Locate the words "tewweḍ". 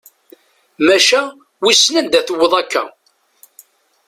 2.27-2.53